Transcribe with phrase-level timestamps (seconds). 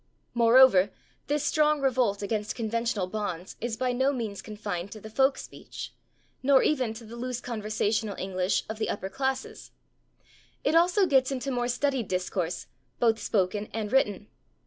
[0.33, 0.89] Moreover,
[1.27, 5.93] this strong revolt against conventional bonds is by no means confined to the folk speech,
[6.41, 9.69] nor even to the loose conversational English of the upper classes;
[10.63, 12.65] it also gets into more studied discourse,
[12.97, 14.27] both spoken and written.